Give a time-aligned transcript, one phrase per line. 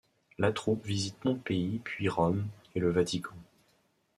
[0.39, 3.35] La troupe visite Pompéi puis Rome et le Vatican.